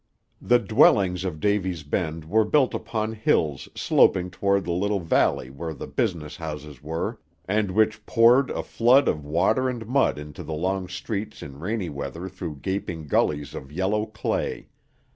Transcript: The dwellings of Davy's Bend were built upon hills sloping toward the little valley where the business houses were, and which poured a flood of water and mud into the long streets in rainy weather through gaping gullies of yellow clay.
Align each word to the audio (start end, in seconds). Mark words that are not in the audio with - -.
The 0.41 0.57
dwellings 0.57 1.23
of 1.23 1.39
Davy's 1.39 1.83
Bend 1.83 2.25
were 2.25 2.43
built 2.43 2.73
upon 2.73 3.11
hills 3.13 3.69
sloping 3.75 4.31
toward 4.31 4.63
the 4.65 4.71
little 4.71 4.99
valley 4.99 5.51
where 5.51 5.75
the 5.75 5.85
business 5.85 6.37
houses 6.37 6.81
were, 6.81 7.19
and 7.47 7.69
which 7.69 8.03
poured 8.07 8.49
a 8.49 8.63
flood 8.63 9.07
of 9.07 9.23
water 9.23 9.69
and 9.69 9.85
mud 9.85 10.17
into 10.17 10.41
the 10.41 10.55
long 10.55 10.87
streets 10.87 11.43
in 11.43 11.59
rainy 11.59 11.89
weather 11.91 12.27
through 12.29 12.61
gaping 12.63 13.05
gullies 13.05 13.53
of 13.53 13.71
yellow 13.71 14.07
clay. 14.07 14.69